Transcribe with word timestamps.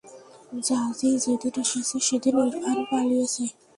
জাজি 0.67 1.09
যেদিন 1.23 1.55
এসেছে 1.63 1.97
সেদিন 2.07 2.35
ইরফান 2.45 2.77
পালিয়েছে। 2.89 3.43